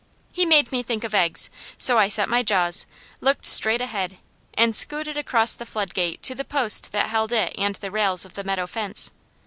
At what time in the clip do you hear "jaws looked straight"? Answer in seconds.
2.41-3.81